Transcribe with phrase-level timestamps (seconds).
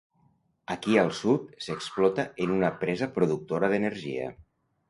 [0.75, 4.35] Aquí al sud, s'explota en una presa productora d'energia.